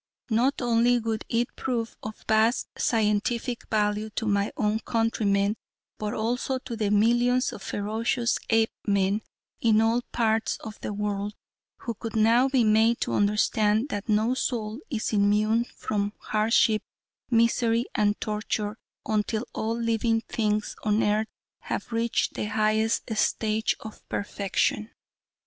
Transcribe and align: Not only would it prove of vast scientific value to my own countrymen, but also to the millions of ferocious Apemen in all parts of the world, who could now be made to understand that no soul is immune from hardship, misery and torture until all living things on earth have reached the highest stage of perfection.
Not 0.31 0.63
only 0.63 0.97
would 0.97 1.25
it 1.29 1.55
prove 1.55 1.95
of 2.01 2.25
vast 2.27 2.69
scientific 2.75 3.67
value 3.69 4.09
to 4.15 4.25
my 4.25 4.51
own 4.57 4.79
countrymen, 4.79 5.57
but 5.99 6.15
also 6.15 6.57
to 6.57 6.75
the 6.75 6.89
millions 6.89 7.53
of 7.53 7.61
ferocious 7.61 8.39
Apemen 8.49 9.21
in 9.59 9.79
all 9.79 10.01
parts 10.11 10.57
of 10.63 10.81
the 10.81 10.91
world, 10.91 11.35
who 11.81 11.93
could 11.93 12.15
now 12.15 12.49
be 12.49 12.63
made 12.63 12.99
to 13.01 13.13
understand 13.13 13.89
that 13.89 14.09
no 14.09 14.33
soul 14.33 14.79
is 14.89 15.13
immune 15.13 15.65
from 15.65 16.13
hardship, 16.17 16.81
misery 17.29 17.85
and 17.93 18.19
torture 18.19 18.79
until 19.05 19.45
all 19.53 19.79
living 19.79 20.21
things 20.21 20.75
on 20.81 21.03
earth 21.03 21.27
have 21.59 21.91
reached 21.91 22.33
the 22.33 22.45
highest 22.45 23.03
stage 23.15 23.75
of 23.81 24.01
perfection. 24.09 24.89